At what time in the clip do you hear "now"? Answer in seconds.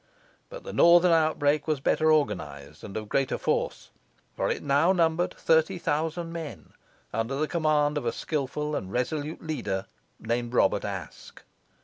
4.63-4.91